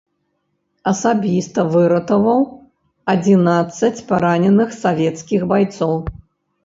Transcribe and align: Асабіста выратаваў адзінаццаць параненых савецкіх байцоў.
Асабіста 0.91 1.65
выратаваў 1.75 2.41
адзінаццаць 3.15 3.93
параненых 4.09 4.69
савецкіх 4.83 5.41
байцоў. 5.53 5.93